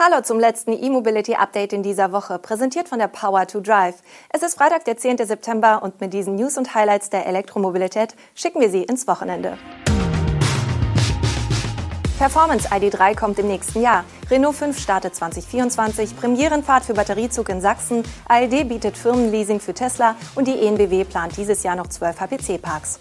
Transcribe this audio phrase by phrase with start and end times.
[0.00, 3.96] Hallo zum letzten E-Mobility-Update in dieser Woche, präsentiert von der Power to Drive.
[4.30, 5.18] Es ist Freitag, der 10.
[5.26, 9.58] September und mit diesen News und Highlights der Elektromobilität schicken wir Sie ins Wochenende.
[12.16, 14.04] Performance ID3 kommt im nächsten Jahr.
[14.30, 20.46] Renault 5 startet 2024, Premierenfahrt für Batteriezug in Sachsen, ALD bietet Firmenleasing für Tesla und
[20.46, 23.00] die ENBW plant dieses Jahr noch 12 HPC-Parks.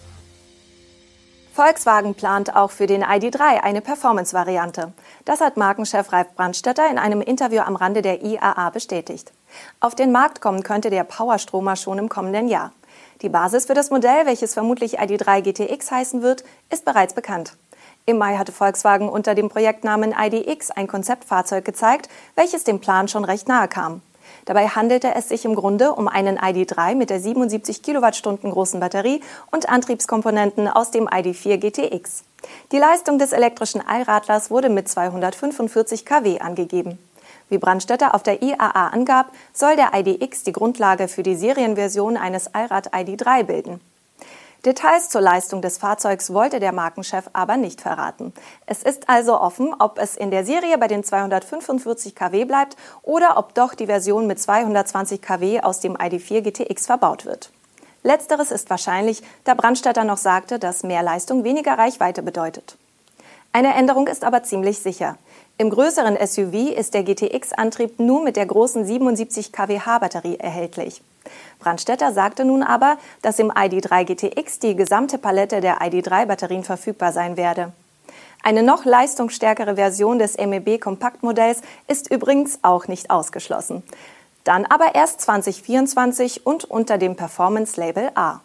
[1.58, 4.94] Volkswagen plant auch für den ID3 eine Performance-Variante.
[5.26, 9.34] Das hat Markenchef Ralf Brandstetter in einem Interview am Rande der IAA bestätigt.
[9.80, 12.74] Auf den Markt kommen könnte der Powerstromer schon im kommenden Jahr.
[13.24, 17.54] Die Basis für das Modell, welches vermutlich ID3 GTX heißen wird, ist bereits bekannt.
[18.06, 23.26] Im Mai hatte Volkswagen unter dem Projektnamen IDX ein Konzeptfahrzeug gezeigt, welches dem Plan schon
[23.26, 24.04] recht nahe kam.
[24.48, 29.20] Dabei handelte es sich im Grunde um einen ID3 mit der 77 Kilowattstunden großen Batterie
[29.52, 32.24] und Antriebskomponenten aus dem ID4 GTX.
[32.72, 36.98] Die Leistung des elektrischen Allradlers wurde mit 245 kW angegeben.
[37.50, 42.56] Wie Brandstätter auf der IAA angab, soll der IDX die Grundlage für die Serienversion eines
[42.56, 43.82] Allrad ID3 bilden.
[44.66, 48.34] Details zur Leistung des Fahrzeugs wollte der Markenchef aber nicht verraten.
[48.66, 53.38] Es ist also offen, ob es in der Serie bei den 245 kW bleibt oder
[53.38, 57.52] ob doch die Version mit 220 kW aus dem ID4 GTX verbaut wird.
[58.04, 62.78] Letzteres ist wahrscheinlich, da Brandstätter noch sagte, dass mehr Leistung weniger Reichweite bedeutet.
[63.54, 65.18] Eine Änderung ist aber ziemlich sicher.
[65.58, 71.02] Im größeren SUV ist der GTX-Antrieb nur mit der großen 77 kWh Batterie erhältlich.
[71.60, 77.38] Brandstätter sagte nun aber, dass im ID3 GTX die gesamte Palette der ID3-Batterien verfügbar sein
[77.38, 77.72] werde.
[78.44, 83.84] Eine noch leistungsstärkere Version des MEB Kompaktmodells ist übrigens auch nicht ausgeschlossen.
[84.44, 88.40] Dann aber erst 2024 und unter dem Performance-Label A.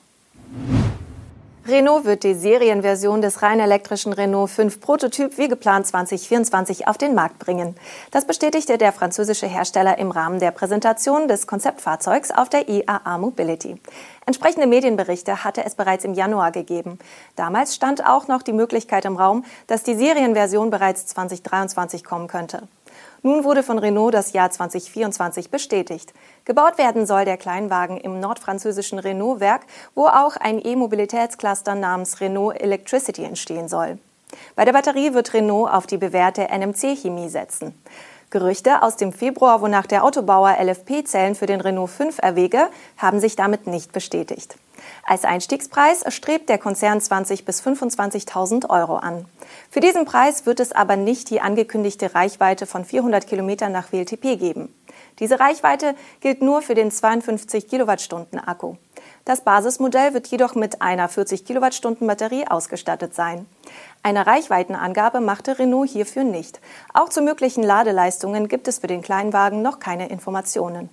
[1.65, 7.15] Renault wird die Serienversion des rein elektrischen Renault 5 Prototyp wie geplant 2024 auf den
[7.15, 7.77] Markt bringen.
[8.11, 13.77] Das bestätigte der französische Hersteller im Rahmen der Präsentation des Konzeptfahrzeugs auf der IAA Mobility.
[14.27, 16.99] Entsprechende Medienberichte hatte es bereits im Januar gegeben.
[17.37, 22.67] Damals stand auch noch die Möglichkeit im Raum, dass die Serienversion bereits 2023 kommen könnte.
[23.23, 26.13] Nun wurde von Renault das Jahr 2024 bestätigt.
[26.45, 29.63] Gebaut werden soll der Kleinwagen im nordfranzösischen Renault-Werk,
[29.95, 33.99] wo auch ein E-Mobilitätscluster namens Renault Electricity entstehen soll.
[34.57, 37.75] Bei der Batterie wird Renault auf die bewährte NMC-Chemie setzen.
[38.31, 43.37] Gerüchte aus dem Februar, wonach der Autobauer LFP-Zellen für den Renault 5 erwäge, haben sich
[43.37, 44.57] damit nicht bestätigt.
[45.05, 49.27] Als Einstiegspreis strebt der Konzern 20 bis 25.000 Euro an.
[49.71, 54.39] Für diesen Preis wird es aber nicht die angekündigte Reichweite von 400 Kilometern nach WLTP
[54.39, 54.75] geben.
[55.19, 58.77] Diese Reichweite gilt nur für den 52 Kilowattstunden Akku.
[59.25, 63.47] Das Basismodell wird jedoch mit einer 40 Kilowattstunden Batterie ausgestattet sein.
[64.03, 66.61] Eine Reichweitenangabe machte Renault hierfür nicht.
[66.93, 70.91] Auch zu möglichen Ladeleistungen gibt es für den Kleinwagen noch keine Informationen.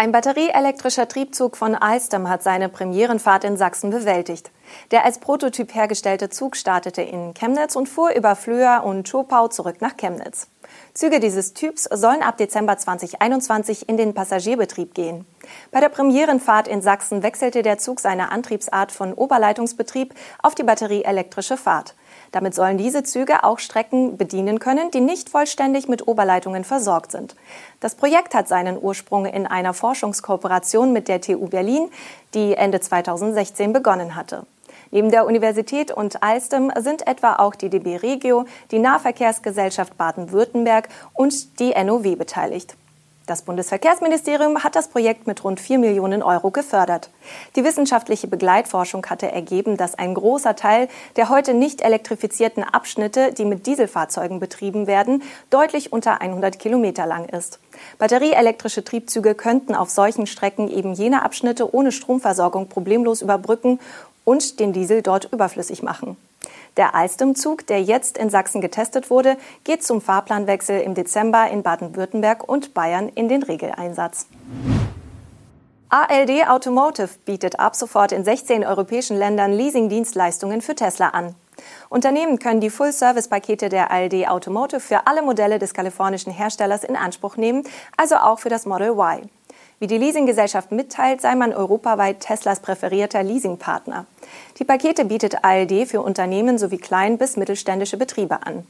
[0.00, 4.52] Ein batterieelektrischer Triebzug von Alstom hat seine Premierenfahrt in Sachsen bewältigt.
[4.92, 9.80] Der als Prototyp hergestellte Zug startete in Chemnitz und fuhr über Flöa und Schopau zurück
[9.80, 10.46] nach Chemnitz.
[10.94, 15.26] Züge dieses Typs sollen ab Dezember 2021 in den Passagierbetrieb gehen.
[15.72, 21.56] Bei der Premierenfahrt in Sachsen wechselte der Zug seine Antriebsart von Oberleitungsbetrieb auf die batterieelektrische
[21.56, 21.96] Fahrt.
[22.32, 27.34] Damit sollen diese Züge auch Strecken bedienen können, die nicht vollständig mit Oberleitungen versorgt sind.
[27.80, 31.88] Das Projekt hat seinen Ursprung in einer Forschungskooperation mit der TU Berlin,
[32.34, 34.46] die Ende 2016 begonnen hatte.
[34.90, 41.60] Neben der Universität und Alstom sind etwa auch die DB Regio, die Nahverkehrsgesellschaft Baden-Württemberg und
[41.60, 42.74] die NOW beteiligt.
[43.28, 47.10] Das Bundesverkehrsministerium hat das Projekt mit rund 4 Millionen Euro gefördert.
[47.56, 53.44] Die wissenschaftliche Begleitforschung hatte ergeben, dass ein großer Teil der heute nicht elektrifizierten Abschnitte, die
[53.44, 57.58] mit Dieselfahrzeugen betrieben werden, deutlich unter 100 Kilometer lang ist.
[57.98, 63.78] Batterieelektrische Triebzüge könnten auf solchen Strecken eben jene Abschnitte ohne Stromversorgung problemlos überbrücken
[64.24, 66.16] und den Diesel dort überflüssig machen.
[66.78, 72.48] Der Alstom-Zug, der jetzt in Sachsen getestet wurde, geht zum Fahrplanwechsel im Dezember in Baden-Württemberg
[72.48, 74.26] und Bayern in den Regeleinsatz.
[75.90, 81.34] ALD Automotive bietet ab sofort in 16 europäischen Ländern Leasing-Dienstleistungen für Tesla an.
[81.88, 87.36] Unternehmen können die Full-Service-Pakete der ALD Automotive für alle Modelle des kalifornischen Herstellers in Anspruch
[87.36, 87.64] nehmen,
[87.96, 89.28] also auch für das Model Y.
[89.80, 94.06] Wie die Leasinggesellschaft mitteilt, sei man europaweit Teslas präferierter Leasingpartner.
[94.58, 98.66] Die Pakete bietet ALD für Unternehmen sowie klein- bis mittelständische Betriebe an.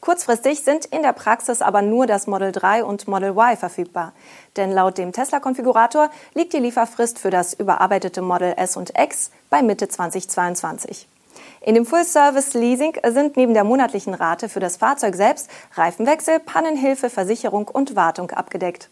[0.00, 4.12] Kurzfristig sind in der Praxis aber nur das Model 3 und Model Y verfügbar.
[4.56, 9.62] Denn laut dem Tesla-Konfigurator liegt die Lieferfrist für das überarbeitete Model S und X bei
[9.62, 11.08] Mitte 2022.
[11.62, 17.66] In dem Full-Service-Leasing sind neben der monatlichen Rate für das Fahrzeug selbst Reifenwechsel, Pannenhilfe, Versicherung
[17.66, 18.90] und Wartung abgedeckt.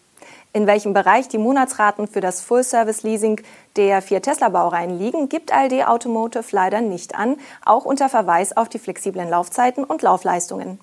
[0.55, 3.41] In welchem Bereich die Monatsraten für das Full-Service-Leasing
[3.75, 8.77] der vier Tesla-Baureihen liegen, gibt ALD Automotive leider nicht an, auch unter Verweis auf die
[8.77, 10.79] flexiblen Laufzeiten und Laufleistungen.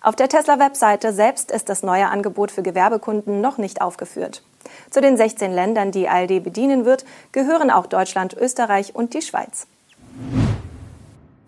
[0.00, 4.42] Auf der Tesla-Webseite selbst ist das neue Angebot für Gewerbekunden noch nicht aufgeführt.
[4.88, 9.66] Zu den 16 Ländern, die ALD bedienen wird, gehören auch Deutschland, Österreich und die Schweiz.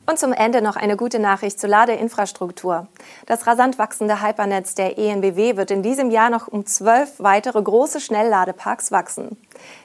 [0.05, 2.89] Und zum Ende noch eine gute Nachricht zur Ladeinfrastruktur.
[3.27, 8.01] Das rasant wachsende Hypernetz der ENBW wird in diesem Jahr noch um zwölf weitere große
[8.01, 9.37] Schnellladeparks wachsen.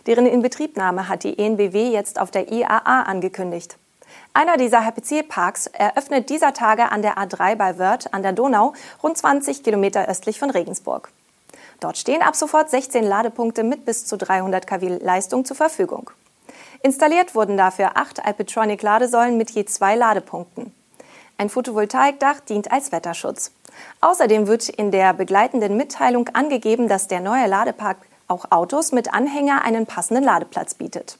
[0.07, 3.77] Deren Inbetriebnahme hat die ENBW jetzt auf der IAA angekündigt.
[4.33, 8.73] Einer dieser HPC-Parks eröffnet dieser Tage an der A3 bei Wörth an der Donau,
[9.03, 11.09] rund 20 Kilometer östlich von Regensburg.
[11.79, 16.09] Dort stehen ab sofort 16 Ladepunkte mit bis zu 300 kW Leistung zur Verfügung.
[16.81, 20.73] Installiert wurden dafür acht Alpitronic-Ladesäulen mit je zwei Ladepunkten.
[21.37, 23.51] Ein Photovoltaikdach dient als Wetterschutz.
[24.01, 27.97] Außerdem wird in der begleitenden Mitteilung angegeben, dass der neue Ladepark
[28.27, 31.19] auch Autos mit Anhänger einen passenden Ladeplatz bietet.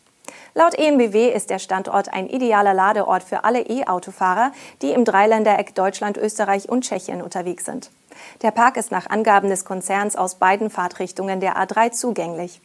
[0.54, 4.52] Laut EMBW ist der Standort ein idealer Ladeort für alle E-Autofahrer,
[4.82, 7.92] die im Dreiländereck Deutschland, Österreich und Tschechien unterwegs sind.
[8.42, 12.60] Der Park ist nach Angaben des Konzerns aus beiden Fahrtrichtungen der A3 zugänglich.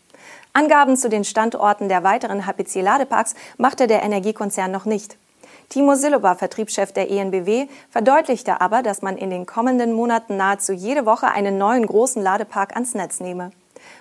[0.53, 5.17] Angaben zu den Standorten der weiteren HPC-Ladeparks machte der Energiekonzern noch nicht.
[5.69, 11.07] Timo Sillober, Vertriebschef der ENBW, verdeutlichte aber, dass man in den kommenden Monaten nahezu jede
[11.07, 13.53] Woche einen neuen großen Ladepark ans Netz nehme.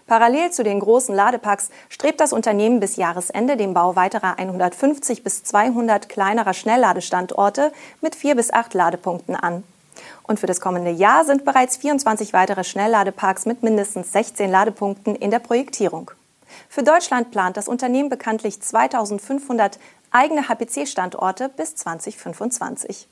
[0.05, 5.43] Parallel zu den großen Ladeparks strebt das Unternehmen bis Jahresende den Bau weiterer 150 bis
[5.43, 7.71] 200 kleinerer Schnellladestandorte
[8.01, 9.63] mit vier bis acht Ladepunkten an.
[10.31, 15.29] Und für das kommende Jahr sind bereits 24 weitere Schnellladeparks mit mindestens 16 Ladepunkten in
[15.29, 16.09] der Projektierung.
[16.69, 19.77] Für Deutschland plant das Unternehmen bekanntlich 2500
[20.09, 23.09] eigene HPC-Standorte bis 2025.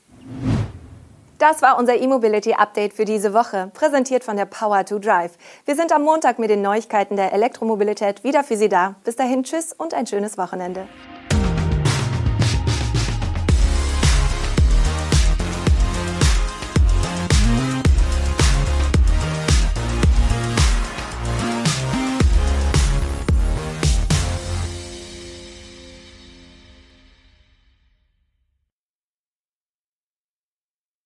[1.36, 5.32] Das war unser E-Mobility Update für diese Woche, präsentiert von der Power to Drive.
[5.66, 8.94] Wir sind am Montag mit den Neuigkeiten der Elektromobilität wieder für Sie da.
[9.04, 10.88] Bis dahin, tschüss und ein schönes Wochenende.